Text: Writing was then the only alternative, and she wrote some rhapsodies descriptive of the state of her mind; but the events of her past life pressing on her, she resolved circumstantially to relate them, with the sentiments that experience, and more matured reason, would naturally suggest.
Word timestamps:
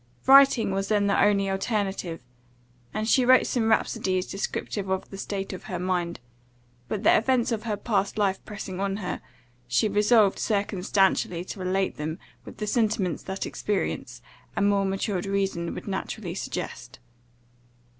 Writing 0.25 0.71
was 0.71 0.87
then 0.87 1.05
the 1.05 1.23
only 1.23 1.47
alternative, 1.47 2.21
and 2.91 3.07
she 3.07 3.23
wrote 3.23 3.45
some 3.45 3.69
rhapsodies 3.69 4.25
descriptive 4.25 4.89
of 4.89 5.07
the 5.11 5.17
state 5.19 5.53
of 5.53 5.65
her 5.65 5.77
mind; 5.77 6.19
but 6.87 7.03
the 7.03 7.15
events 7.15 7.51
of 7.51 7.65
her 7.65 7.77
past 7.77 8.17
life 8.17 8.43
pressing 8.43 8.79
on 8.79 8.97
her, 8.97 9.21
she 9.67 9.87
resolved 9.87 10.39
circumstantially 10.39 11.45
to 11.45 11.59
relate 11.59 11.97
them, 11.97 12.17
with 12.45 12.57
the 12.57 12.65
sentiments 12.65 13.21
that 13.21 13.45
experience, 13.45 14.23
and 14.55 14.67
more 14.67 14.85
matured 14.85 15.27
reason, 15.27 15.71
would 15.75 15.87
naturally 15.87 16.33
suggest. 16.33 16.97